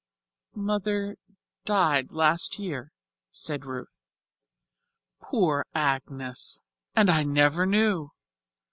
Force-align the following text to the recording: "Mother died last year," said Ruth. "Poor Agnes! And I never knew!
"Mother 0.55 1.15
died 1.63 2.11
last 2.11 2.57
year," 2.57 2.91
said 3.29 3.67
Ruth. 3.67 4.07
"Poor 5.21 5.63
Agnes! 5.75 6.63
And 6.95 7.07
I 7.07 7.21
never 7.23 7.67
knew! 7.67 8.09